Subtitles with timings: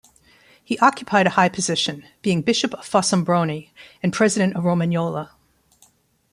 [0.63, 3.69] He occupied a high position, being bishop of Fossombrone
[4.01, 5.29] and president of Romagnola.